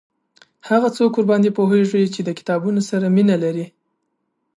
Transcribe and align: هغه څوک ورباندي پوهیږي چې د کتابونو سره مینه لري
هغه 0.69 0.87
څوک 0.97 1.11
ورباندي 1.15 1.51
پوهیږي 1.57 2.03
چې 2.13 2.21
د 2.23 2.29
کتابونو 2.39 2.81
سره 2.89 3.05
مینه 3.15 3.35
لري 3.43 3.65